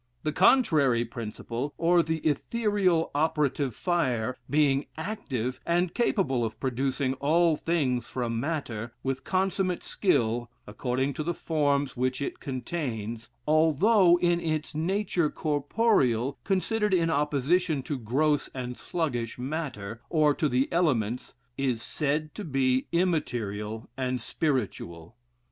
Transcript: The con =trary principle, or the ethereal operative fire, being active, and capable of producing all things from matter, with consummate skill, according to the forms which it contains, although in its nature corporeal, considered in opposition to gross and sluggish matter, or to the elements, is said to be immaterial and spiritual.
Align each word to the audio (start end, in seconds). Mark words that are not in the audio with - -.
The 0.23 0.31
con 0.33 0.63
=trary 0.63 1.07
principle, 1.07 1.75
or 1.77 2.01
the 2.01 2.21
ethereal 2.27 3.11
operative 3.13 3.75
fire, 3.75 4.35
being 4.49 4.87
active, 4.97 5.59
and 5.63 5.93
capable 5.93 6.43
of 6.43 6.59
producing 6.59 7.13
all 7.19 7.55
things 7.55 8.09
from 8.09 8.39
matter, 8.39 8.93
with 9.03 9.23
consummate 9.23 9.83
skill, 9.83 10.49
according 10.65 11.13
to 11.13 11.23
the 11.23 11.35
forms 11.35 11.95
which 11.95 12.19
it 12.19 12.39
contains, 12.39 13.29
although 13.47 14.17
in 14.17 14.39
its 14.39 14.73
nature 14.73 15.29
corporeal, 15.29 16.39
considered 16.43 16.95
in 16.95 17.11
opposition 17.11 17.83
to 17.83 17.99
gross 17.99 18.49
and 18.55 18.77
sluggish 18.77 19.37
matter, 19.37 20.01
or 20.09 20.33
to 20.33 20.49
the 20.49 20.67
elements, 20.73 21.35
is 21.59 21.79
said 21.79 22.33
to 22.33 22.43
be 22.43 22.87
immaterial 22.91 23.87
and 23.95 24.19
spiritual. 24.19 25.15